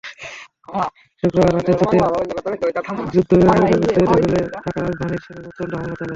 শুক্রবার 1.23 1.51
রাতে 1.55 1.71
জোটের 1.73 2.01
যুদ্ধবিমানগুলো 3.13 3.75
বিদ্রোহীদের 3.81 4.27
দখলে 4.31 4.57
থাকা 4.57 4.79
রাজধানী 4.79 5.17
সানায় 5.25 5.43
প্রচণ্ড 5.47 5.73
হামলা 5.75 5.95
চালায়। 5.95 6.09